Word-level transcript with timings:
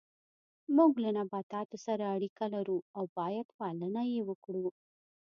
موږ 0.75 0.91
له 1.03 1.09
نباتاتو 1.17 1.77
سره 1.85 2.03
اړیکه 2.15 2.45
لرو 2.55 2.77
او 2.97 3.03
باید 3.17 3.47
پالنه 3.59 4.01
یې 4.13 4.19
وکړو 4.29 4.67